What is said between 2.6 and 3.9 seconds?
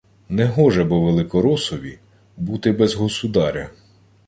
без «государя»